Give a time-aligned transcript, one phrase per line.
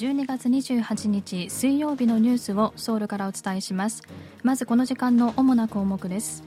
[0.00, 4.02] 12月28日水曜日のニュースをソウルからお伝えします。
[4.42, 6.42] まずこの時間の主な項目です。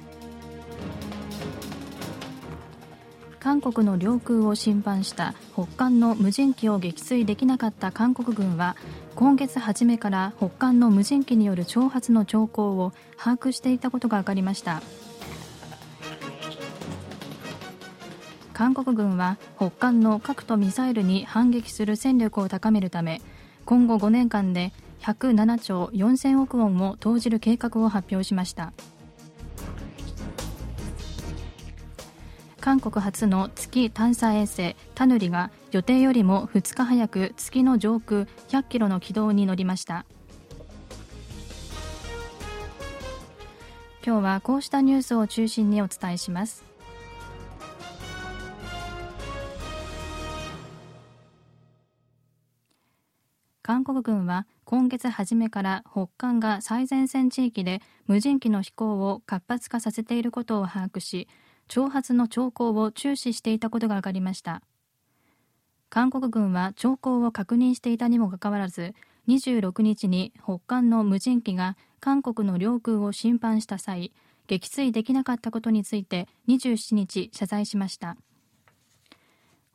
[3.40, 8.76] 韓国の領空を侵犯した北韓の無人機を撃墜できなかった韓国軍は
[9.14, 14.82] 今月初めから北韓の無人機による挑発の兆候を把握していたことが分かりました。
[18.54, 23.22] 韓国軍は北韓の核とミサイルに反撃する戦力を高めるため
[23.66, 28.74] 今後5年間で107兆4000億ウォンを投じる計画を発表しました。
[32.60, 40.06] 韓国初の月探査衛星タヌリが予定よりも2日早く月の上空100キロの軌道に乗りました。
[44.06, 46.73] 今日はこうしたニュースを中心にお伝えします。
[53.64, 61.30] 韓国軍は今月初めから北韓が最前線地域で無人機の飛行を活発化させていることを把握し
[61.70, 64.62] 挑発の兆候を注視していたことが分かりました。
[65.90, 68.94] 韓国軍は兆候を確認していたにもかかわらず
[69.30, 74.12] 26日に北韓の無人機が韓国の領空を侵犯した際
[74.48, 78.18] 撃墜できなかったことについて27日謝罪しました。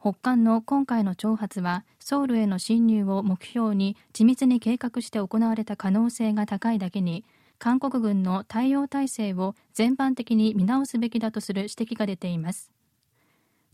[0.00, 7.24] 北韓の今回の挑発はソウルへの侵入を目標に緻密に計画して行われた可能性が高いだけに
[7.58, 12.70] 韓国軍の対応体制を全般的に見直すべきだとする指摘が出ています。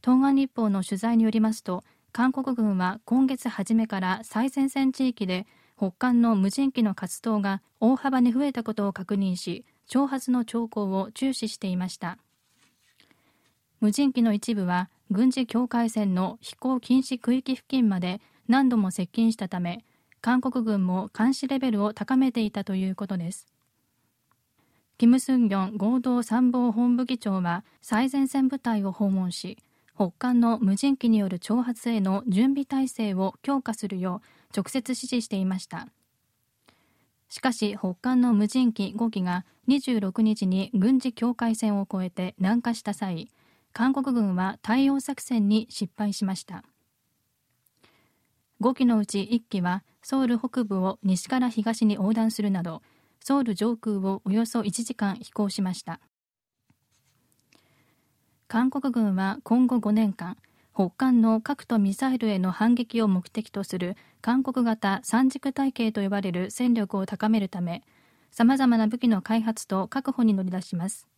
[0.02, 12.17] 東岸日報の取材によりますと韓国軍は今月初めから最前線地域で北韓の無人機の活動が大幅に増えたことを確認し挑発の兆候を注視していました。
[13.80, 19.85] 無人機の一部は軍事境界線の飛行禁止区域付近まで何度も接近したため
[20.21, 23.47] 韓国軍も監視レベルを高めていたということです。
[24.97, 29.59] キム・スンギョン合同参謀本部議長は最前線部隊を訪問し
[29.95, 35.89] 北韓の無人機による挑発への準備体制を強化するよう直接指示していました。
[37.29, 43.31] しかし北韓の無人機5機が26日に軍事境界線を越えて南下した際
[43.74, 46.62] 韓国軍は対応作戦に失敗しました。
[48.61, 52.83] 5機のうち1機はソウル北部を西から東に横断するなど
[53.18, 55.98] ソウル上空をおよそ1時間飛行しました。
[58.46, 60.36] 韓国軍は今後5年間
[60.73, 67.83] 北韓の核とミサイルへの反撃を目的とする韓国型三軸体系と呼ばれる戦力を高めるため
[68.30, 71.08] さまざまな武器の開発と確保に乗り出します。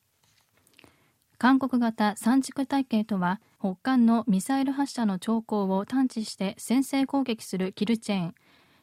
[1.38, 8.34] 韓国型三軸体系とは北韓のミサイル発射の兆候を探知して先制攻撃するキルチェーン。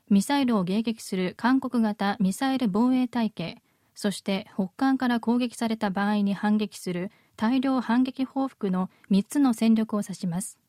[0.09, 3.62] ミサイルを迎撃する韓国型ミサイル防衛体系。
[3.96, 10.59] そして北韓から攻撃された場合に反撃する大量反撃報復の3つの戦力を指します。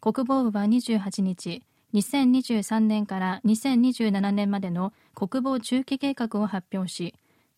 [0.00, 1.62] 国防部は28日
[1.94, 7.14] 2023年から2027年までの国防中期計画を発表し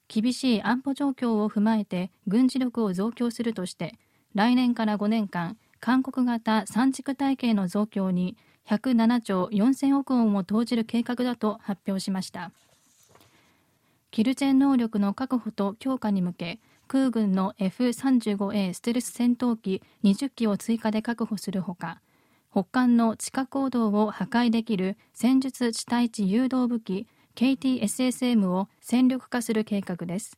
[0.08, 3.94] 厳しい安保状況を踏まえて軍事力を増強するとして
[4.34, 8.36] 来年から5年間韓国型三軸体系の増強に
[8.68, 12.50] 107兆4000億ウォンを投じる計画だと発表しました。
[14.10, 22.00] キルチェン能力の確保と強化に向け空軍の F35A ステルス戦闘機20機を追加で確保するほか
[22.50, 27.06] 北韓の地下行動を破壊できる戦術地対地誘導武器
[27.36, 30.36] KTSSM を戦力化する計画です。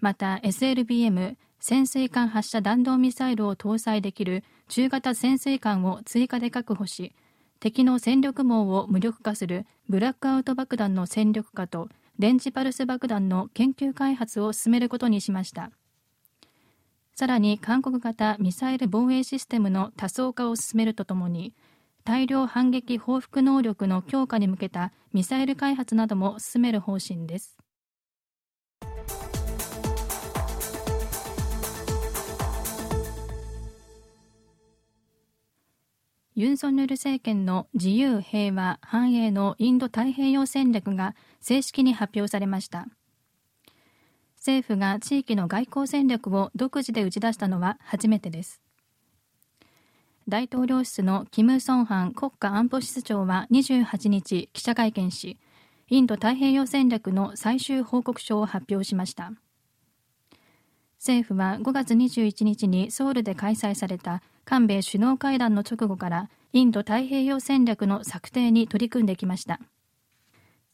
[0.00, 7.14] また SLBM 潜水艦発射弾道ミサイルを搭載できる中型潜水艦を追加で確保し
[7.60, 15.70] 敵の戦力網を無力化するブラックアウト爆弾の戦力化と電磁パルス爆弾の研究開発を進めることにしました。
[17.14, 21.52] さらに韓国型ミサイル防衛システムの多層化を進めるとともに
[22.04, 27.58] 大量反撃報復能力の強化に向けたミサイル開発なども進める方針です。
[36.34, 42.86] ユン・ソンニョル政権の自由平和繁栄のインド太平洋戦略が正式に発表されました。
[44.36, 48.62] 政府が地域の外交戦略を独自で打ち出したのは初めてです。
[50.28, 55.38] 大統領室のキム・ソンハン国家安保室長は28日記者会見し
[55.88, 59.32] インド太平洋戦略の最終報告書を発表しました。
[60.98, 69.60] 政府は5月21日にソウルで開催された韓米首脳会談の直後からインド太平洋戦略の策定に取り組んできました。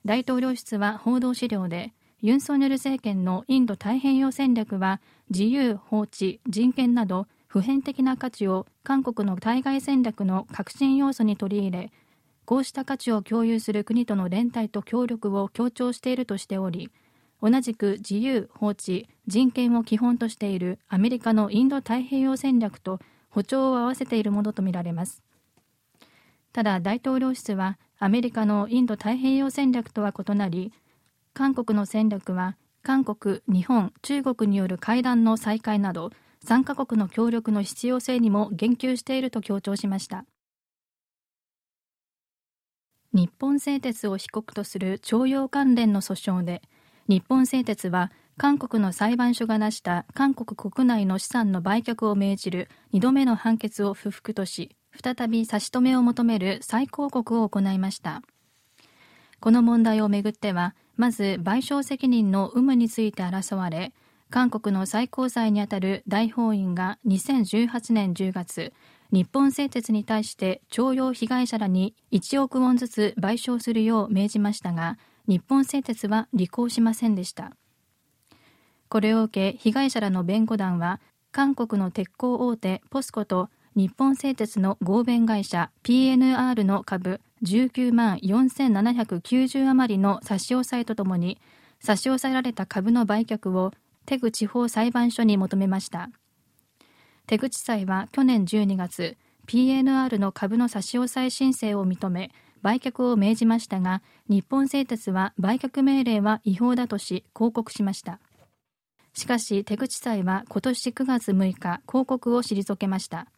[0.05, 11.93] 大統領室は報道資料でユン・ソンニョル政権のインド太平洋戦略は自由、法治、人権など普遍的な価値を韓国の対外戦略の核心要素に取り入れ
[12.47, 16.91] こうした価値を共有する国との連帯と協力を強調しているとしており
[17.41, 22.99] 同じく自由、法治、人権を基本としているアメリカのインド太平洋戦略と
[23.31, 25.23] 歩調を合わせているものとみられます。
[26.53, 30.73] ただ大統領室はアメリカのインド太平洋戦略とは異なり
[31.35, 36.11] 韓国の戦略は韓国、日本、中国による会談の再開など
[36.45, 40.27] 3カ国の協力の必要性にも言及していると強調しました。
[43.15, 46.63] 日本製鉄を被告とする徴用関連の訴訟で
[47.09, 58.23] 日本製鉄は韓国の裁判所が出した韓国国内の資産の売却を命じる2度目の判決を不服とし再び差し止めを求める再抗告を行いました。
[59.41, 63.93] この問題をめぐってはまず賠償責任の有無について争われ
[64.31, 68.73] 韓国の最高裁にあたる大法院が2018年10月
[69.13, 74.99] 日本製鉄に対して徴用被害者らに1億ウォンずつ賠償するよう命じましたが
[75.29, 77.53] 日本製鉄は履行しませんでした。
[78.89, 81.01] これを受け被害者らの弁護団は
[81.33, 91.39] 韓国の鉄鋼大手ポスコと日本製鉄の合弁会社 PNR の株19万4790余りの差し押さえとともに
[91.81, 93.73] 差し押さえられた株の売却を
[94.07, 96.11] テグ地方裁判所に求めました。
[97.27, 99.17] テグ地裁は去年12月
[99.47, 102.31] PNR の株の差し押さえ申請を認め
[102.63, 108.21] 売却を命じましたが日本製鉄は売却命令は違法だとし抗告しました。
[109.15, 113.29] しかしテグ地裁は今年9月6日抗告を退けました。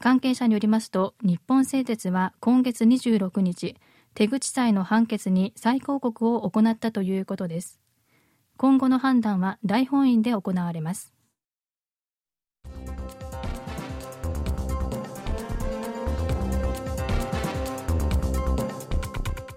[0.00, 3.76] 関係者によりますと日本製鉄は今月26日
[4.14, 7.83] 手口裁の判決に再抗告を行ったということです。
[8.56, 11.12] 今後の判断は大本院で行われます。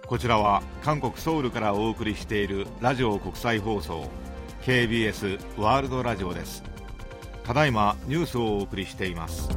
[0.07, 4.09] こちらは韓国ソウルからお送りしているラジオ国際放送
[4.61, 6.63] KBS ワールドラジオです。
[7.43, 9.56] ただいまニュースをお送りしています。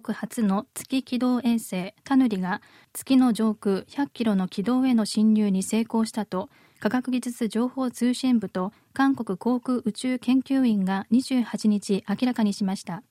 [0.00, 2.60] 国初の月軌道衛星タヌリが
[2.92, 6.48] 月の上空100キロの軌道への侵入に成功したと
[6.80, 13.02] 科学技術情報通信部と韓国航空宇宙研究院が28日明らかにしました。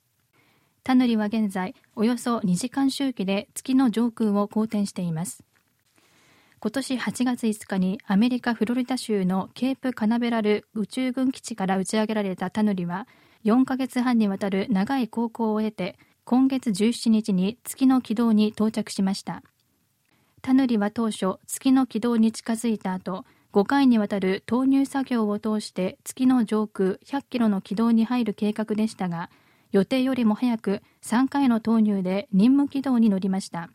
[0.82, 5.44] タヌリは現在およそ2時間周期で月の上空を公転しています。
[6.60, 13.06] 今年8月5日にアメリカ・フロリダ州のケープ・カナベラル宇宙軍基地から打ち上げられたタヌリは
[13.44, 15.96] 4ヶ月半にわたる長い航行を経て
[16.30, 19.42] 今月17日に月の軌道に到着しました。
[20.42, 29.30] タヌリは当初月の軌道に近づいた後5回にわたる投入作業を通して月の上空100キロの軌道に入る計画でしたが
[29.72, 33.70] 予定よりも早く3回の投入で任務軌道に乗りました。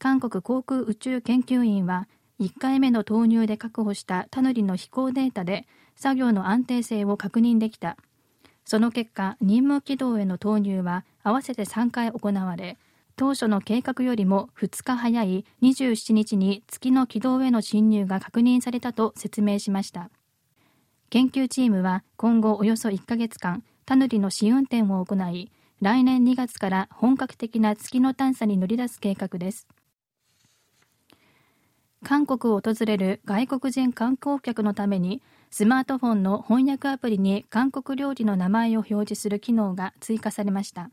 [0.00, 2.08] 韓国航空宇宙研究院は
[2.40, 7.96] 1回目の投入で確保したタヌリの飛行データで作業の安定性を確認できた。
[8.66, 12.76] その結果任務軌道への投入は合わせて3回行われ
[13.14, 20.10] 当初の計画よりも2日早い27日に月の軌道への侵入が確認されたと説明しました。
[21.08, 29.66] 研究チームは今後およそ1ヶ月間タヌリの試運転を行い来年2月から本格的な月の探査に乗り出す計画です。
[32.04, 40.90] 韓国を訪れる外国人観光客のためにスマートフォンの翻訳アプリに韓国料理の名前を表示する機能が追加されました。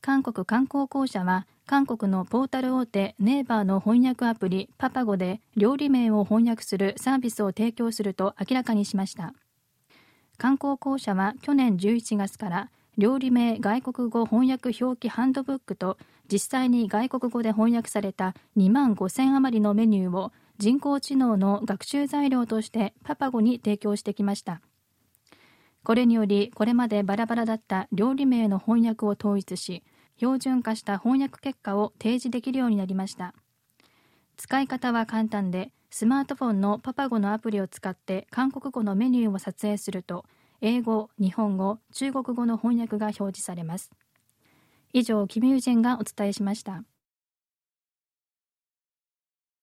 [0.00, 9.32] 韓国観光公社は韓国のポータル大手ネイバーの翻訳アプリパパゴで料理名を翻訳するサービスを提供すると明らかにしました。
[10.36, 15.96] 観光公社は去年11月から料理名外国語翻訳表記ハンドブックと
[16.30, 24.60] 実際に外国語で翻訳された2万5000余りのメニューを人工知能の学習材料としてパパゴに提供してきました。
[25.82, 29.82] これによりこれまでバラバラだった料理名の翻訳を統一し
[30.16, 33.34] 標準化した翻訳結果を提示できるようになりました。
[34.36, 40.24] 使い方は簡単でスマートフォンのパパゴのアプリを使って韓国語のメニューを撮影すると
[40.60, 43.90] 英語、日本語、中国語の翻訳が表示されます。
[44.92, 46.84] 以上キム・ユジェンがお伝えしました。